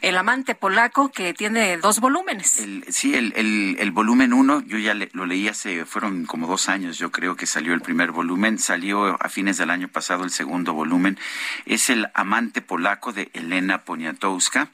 [0.00, 2.60] El amante polaco que tiene dos volúmenes.
[2.60, 6.98] El, sí, el, volumen uno, yo ya le, lo leí hace, fueron como dos años,
[6.98, 10.72] yo creo que salió el primer volumen, salió a fines del año pasado el segundo
[10.72, 11.18] volumen.
[11.66, 14.70] Es el amante polaco de Elena Poniatowska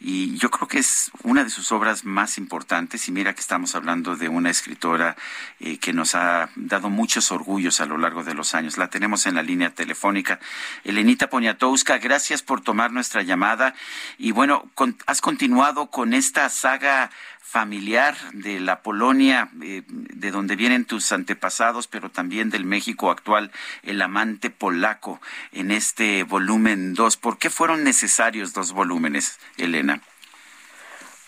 [0.00, 3.74] y yo creo que es una de sus obras más importantes y mira que estamos
[3.74, 5.16] hablando de una escritora
[5.60, 8.78] eh, que nos ha dado muchos orgullos a lo largo de los años.
[8.78, 10.40] La tenemos en la línea telefónica.
[10.82, 13.74] Elenita Poniatowska, gracias por tomar nuestra llamada
[14.16, 14.61] y bueno,
[15.06, 17.10] has continuado con esta saga
[17.52, 23.50] familiar de la Polonia, eh, de donde vienen tus antepasados, pero también del México actual,
[23.82, 25.20] el amante polaco,
[25.52, 27.16] en este volumen 2.
[27.18, 30.00] ¿Por qué fueron necesarios dos volúmenes, Elena?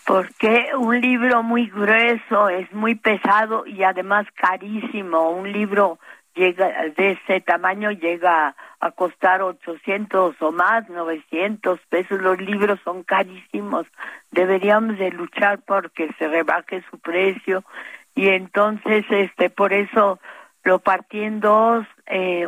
[0.05, 5.29] Porque un libro muy grueso es muy pesado y además carísimo.
[5.29, 5.99] Un libro
[6.35, 12.21] llega de ese tamaño llega a costar 800 o más, 900 pesos.
[12.21, 13.87] Los libros son carísimos.
[14.31, 17.63] Deberíamos de luchar porque se rebaje su precio
[18.13, 20.19] y entonces este por eso
[20.63, 22.47] lo partí en dos eh,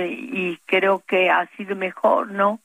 [0.00, 2.60] y creo que ha sido mejor, ¿no?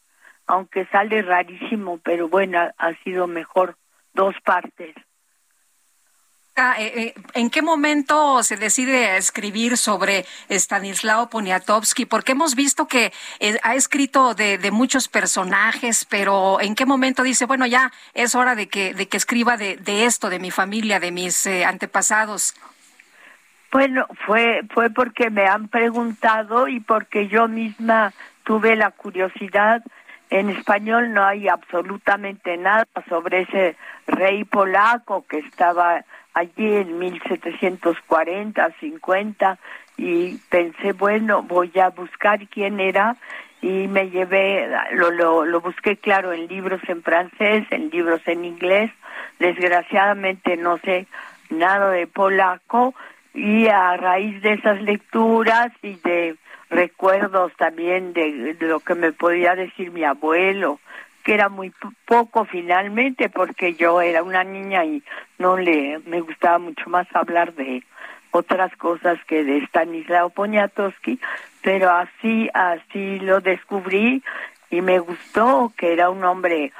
[0.47, 3.75] Aunque sale rarísimo, pero bueno, ha sido mejor
[4.13, 4.95] dos partes.
[6.55, 12.05] Ah, eh, eh, ¿En qué momento se decide escribir sobre Stanislao Poniatowski?
[12.05, 17.47] Porque hemos visto que eh, ha escrito de, muchos personajes, pero ¿en qué momento dice,
[17.47, 20.99] bueno, ya es hora de que, de que escriba de, de esto, de mi familia,
[20.99, 22.53] de mis antepasados?
[23.71, 28.13] Bueno, fue, fue porque me han preguntado y porque yo misma
[28.43, 29.81] tuve la curiosidad.
[30.29, 33.75] En español no hay absolutamente nada sobre ese
[34.05, 36.03] rey polaco que estaba
[36.33, 39.59] allí en 1740, 50
[39.97, 43.15] y pensé, bueno, voy a buscar quién era
[43.61, 48.43] y me llevé, lo, lo, lo busqué claro en libros en francés, en libros en
[48.43, 48.91] inglés,
[49.39, 51.07] desgraciadamente no sé
[51.49, 52.93] nada de polaco
[53.33, 56.35] y a raíz de esas lecturas y de
[56.69, 60.79] recuerdos también de, de lo que me podía decir mi abuelo,
[61.23, 61.71] que era muy
[62.05, 65.03] poco finalmente porque yo era una niña y
[65.37, 67.83] no le me gustaba mucho más hablar de
[68.31, 71.19] otras cosas que de Stanislao Poniatowski,
[71.61, 74.23] pero así así lo descubrí
[74.69, 76.73] y me gustó que era un hombre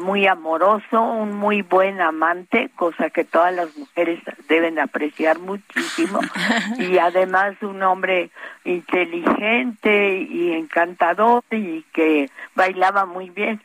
[0.00, 6.20] muy amoroso, un muy buen amante, cosa que todas las mujeres deben apreciar muchísimo,
[6.78, 8.30] y además un hombre
[8.64, 13.60] inteligente y encantador y que bailaba muy bien.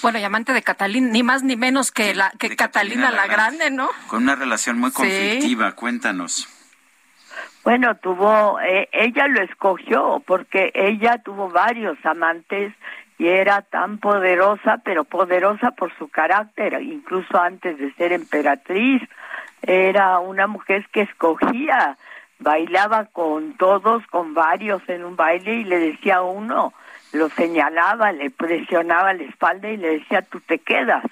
[0.00, 3.70] Bueno, y amante de Catalina, ni más ni menos que la que Catalina, la, Grande,
[3.70, 3.88] ¿no?
[4.08, 6.48] Con una relación muy conflictiva, cuéntanos.
[7.64, 12.74] Bueno, tuvo, eh, ella lo escogió porque ella tuvo varios amantes
[13.18, 19.02] y era tan poderosa, pero poderosa por su carácter, incluso antes de ser emperatriz,
[19.62, 21.96] era una mujer que escogía,
[22.38, 26.72] bailaba con todos, con varios en un baile y le decía a uno,
[27.12, 31.04] lo señalaba, le presionaba la espalda y le decía, tú te quedas,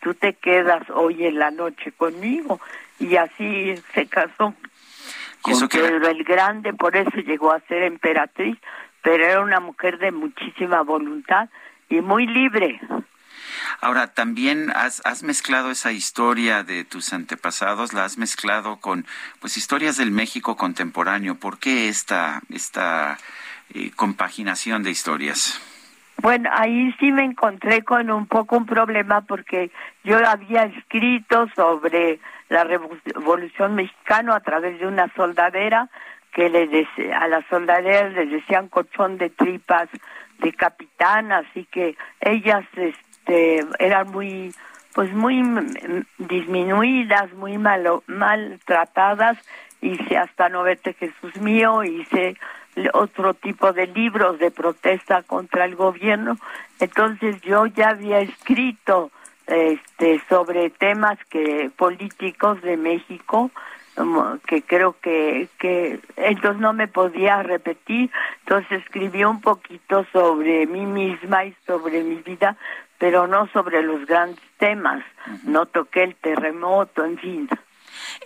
[0.00, 2.60] tú te quedas hoy en la noche conmigo.
[2.98, 4.54] Y así se casó
[5.40, 8.56] con Pedro el Grande, por eso llegó a ser emperatriz,
[9.04, 11.50] pero era una mujer de muchísima voluntad
[11.90, 12.80] y muy libre.
[13.82, 19.04] Ahora, también has, has, mezclado esa historia de tus antepasados, la has mezclado con
[19.40, 21.34] pues historias del México contemporáneo.
[21.34, 23.18] ¿Por qué esta, esta
[23.74, 25.60] eh, compaginación de historias?
[26.22, 29.70] Bueno, ahí sí me encontré con un poco un problema porque
[30.02, 35.90] yo había escrito sobre la Revolución Mexicana a través de una soldadera
[36.34, 39.88] que le a las soldaderas les decían cochón de tripas
[40.40, 44.52] de capitán, así que ellas este, eran muy
[44.94, 45.42] pues muy
[46.18, 49.36] disminuidas, muy mal, maltratadas.
[49.80, 52.36] Hice hasta No vete Jesús mío, hice
[52.92, 56.36] otro tipo de libros de protesta contra el gobierno.
[56.80, 59.10] Entonces yo ya había escrito
[59.46, 63.50] este sobre temas que políticos de México
[64.46, 68.10] que creo que que entonces no me podía repetir.
[68.40, 72.56] Entonces escribí un poquito sobre mí misma y sobre mi vida
[72.98, 75.04] pero no sobre los grandes temas.
[75.44, 77.48] No toqué el terremoto en fin.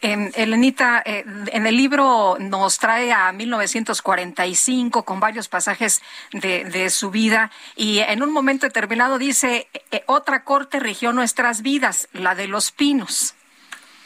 [0.01, 6.01] Eh, Elenita, eh, en el libro nos trae a 1945 con varios pasajes
[6.33, 11.63] de, de su vida y en un momento determinado dice, eh, otra corte rigió nuestras
[11.63, 13.35] vidas, la de los pinos.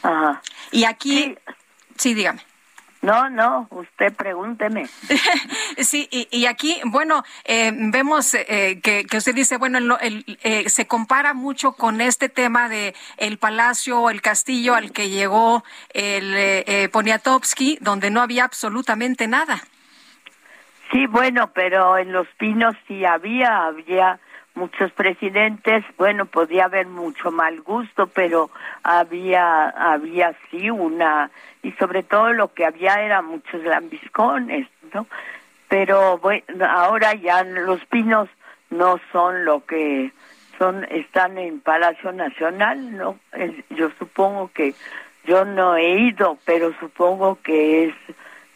[0.03, 0.43] Ajá.
[0.71, 1.37] Y aquí,
[1.97, 2.43] sí dígame.
[3.03, 4.87] No, no, usted pregúnteme.
[5.79, 11.73] sí, y, aquí, bueno, eh, vemos eh, que, usted dice, bueno, eh, se compara mucho
[11.73, 18.11] con este tema de el palacio o el castillo al que llegó el Poniatowski, donde
[18.11, 19.61] no había absolutamente nada.
[20.93, 24.21] Sí, bueno, pero en Los Pinos sí había, había
[24.55, 28.51] muchos presidentes, bueno, podía haber mucho mal gusto, pero
[28.83, 31.31] había, había sí una,
[31.63, 35.07] y sobre todo lo que había era muchos lambiscones, ¿no?
[35.69, 38.29] Pero bueno, ahora ya los pinos
[38.71, 40.13] no son lo que
[40.59, 43.19] son, están en Palacio Nacional, ¿no?
[43.71, 44.75] Yo supongo que,
[45.25, 47.95] yo no he ido, pero supongo que es,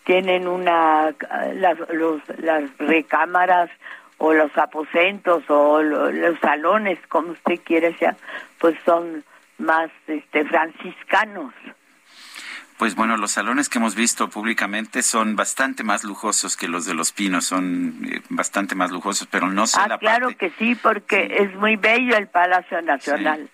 [0.05, 1.15] tienen una,
[1.55, 3.71] las, los, las recámaras
[4.19, 8.17] o los aposentos o los salones, como usted quiere sea,
[8.59, 9.25] pues son
[9.59, 11.53] más este franciscanos.
[12.79, 16.93] Pues bueno, los salones que hemos visto públicamente son bastante más lujosos que los de
[16.93, 21.37] los pinos, son eh, bastante más lujosos, pero no sé ah, claro que sí, porque
[21.39, 23.49] es muy bello el Palacio Nacional.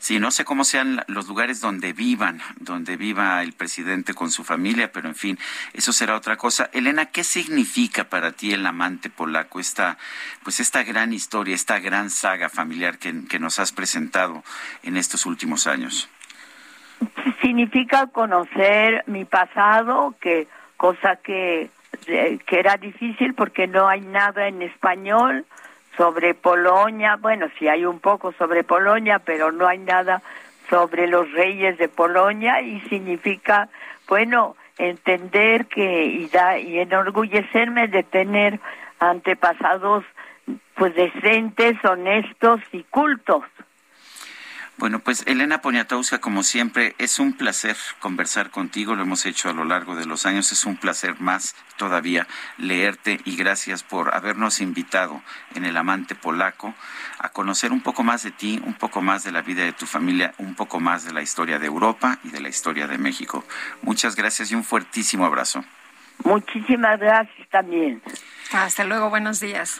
[0.00, 4.44] Sí, no sé cómo sean los lugares donde vivan, donde viva el presidente con su
[4.44, 5.38] familia, pero en fin,
[5.74, 6.70] eso será otra cosa.
[6.72, 9.98] Elena, ¿qué significa para ti el amante polaco, esta,
[10.42, 14.42] pues esta gran historia, esta gran saga familiar que, que nos has presentado
[14.82, 16.08] en estos últimos años?
[17.42, 20.48] Significa conocer mi pasado, que
[20.78, 21.68] cosa que,
[22.06, 25.44] que era difícil porque no hay nada en español
[26.00, 30.22] sobre Polonia, bueno, sí hay un poco sobre Polonia, pero no hay nada
[30.70, 33.68] sobre los reyes de Polonia y significa,
[34.08, 38.60] bueno, entender que y, da, y enorgullecerme de tener
[38.98, 40.02] antepasados
[40.74, 43.44] pues decentes, honestos y cultos.
[44.80, 49.52] Bueno, pues Elena Poniatowska, como siempre, es un placer conversar contigo, lo hemos hecho a
[49.52, 54.62] lo largo de los años, es un placer más todavía leerte y gracias por habernos
[54.62, 55.20] invitado
[55.54, 56.74] en El Amante Polaco
[57.18, 59.84] a conocer un poco más de ti, un poco más de la vida de tu
[59.84, 63.44] familia, un poco más de la historia de Europa y de la historia de México.
[63.82, 65.62] Muchas gracias y un fuertísimo abrazo.
[66.24, 68.00] Muchísimas gracias también.
[68.50, 69.79] Hasta luego, buenos días.